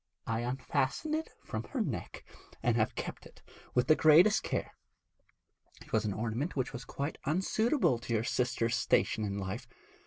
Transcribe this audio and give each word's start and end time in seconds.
'I 0.25 0.39
unfastened 0.39 1.13
it 1.13 1.29
from 1.45 1.61
her 1.63 1.79
neck, 1.79 2.25
and 2.63 2.75
have 2.75 2.95
kept 2.95 3.27
it 3.27 3.43
with 3.75 3.85
the 3.85 3.95
greatest 3.95 4.41
care. 4.41 4.71
It 5.79 5.93
was 5.93 6.05
an 6.05 6.13
ornament 6.13 6.55
which 6.55 6.73
was 6.73 6.85
quite 6.85 7.19
unsuitable 7.25 7.99
to 7.99 8.13
your 8.15 8.23
sister's 8.23 8.75
station 8.75 9.23
in 9.23 9.37
life. 9.37 9.67